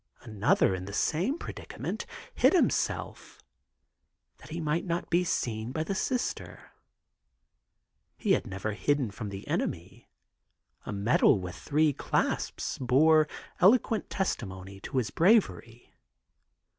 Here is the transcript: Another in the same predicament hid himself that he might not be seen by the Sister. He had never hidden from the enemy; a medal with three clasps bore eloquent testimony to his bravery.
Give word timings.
Another 0.21 0.73
in 0.73 0.85
the 0.85 0.93
same 0.93 1.37
predicament 1.37 2.07
hid 2.33 2.53
himself 2.53 3.39
that 4.39 4.49
he 4.49 4.59
might 4.59 4.83
not 4.83 5.11
be 5.11 5.23
seen 5.23 5.71
by 5.71 5.83
the 5.83 5.93
Sister. 5.93 6.71
He 8.17 8.31
had 8.31 8.47
never 8.47 8.71
hidden 8.73 9.11
from 9.11 9.29
the 9.29 9.47
enemy; 9.47 10.09
a 10.87 10.91
medal 10.91 11.39
with 11.39 11.55
three 11.55 11.93
clasps 11.93 12.79
bore 12.79 13.27
eloquent 13.59 14.09
testimony 14.09 14.79
to 14.79 14.97
his 14.97 15.11
bravery. 15.11 15.93